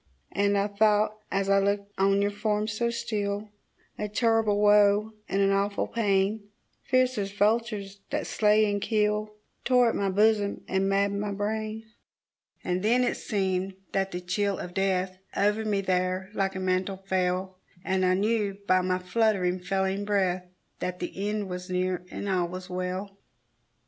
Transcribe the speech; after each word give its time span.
And 0.31 0.57
I 0.57 0.65
thought 0.65 1.15
as 1.31 1.47
I 1.47 1.59
looked 1.59 1.91
on 1.99 2.23
your 2.23 2.31
form 2.31 2.67
so 2.67 2.89
still, 2.89 3.49
A 3.99 4.09
terrible 4.09 4.59
woe, 4.59 5.13
and 5.29 5.43
an 5.43 5.51
awful 5.51 5.85
pain, 5.85 6.49
Fierce 6.83 7.19
as 7.19 7.31
vultures 7.31 7.99
that 8.09 8.25
slay 8.25 8.65
and 8.65 8.81
kill, 8.81 9.35
Tore 9.63 9.89
at 9.89 9.95
my 9.95 10.09
bosom 10.09 10.63
and 10.67 10.89
maddened 10.89 11.21
my 11.21 11.31
brain. 11.31 11.85
And 12.63 12.81
then 12.81 13.03
it 13.03 13.13
seemed 13.13 13.75
that 13.91 14.09
the 14.09 14.21
chill 14.21 14.57
of 14.57 14.73
death 14.73 15.19
Over 15.37 15.63
me 15.65 15.81
there 15.81 16.31
like 16.33 16.55
a 16.55 16.59
mantle 16.59 16.97
fell, 16.97 17.59
And 17.85 18.03
I 18.03 18.15
knew 18.15 18.57
by 18.67 18.81
my 18.81 18.97
fluttering, 18.97 19.59
failing 19.59 20.03
breath 20.03 20.47
That 20.79 20.97
the 20.97 21.13
end 21.29 21.47
was 21.47 21.69
near, 21.69 22.03
and 22.09 22.27
all 22.27 22.47
was 22.47 22.71
well. 22.71 23.19